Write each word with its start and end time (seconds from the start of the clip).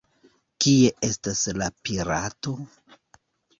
Kie 0.65 0.87
estas 1.09 1.43
la 1.61 1.69
pirato? 1.85 2.57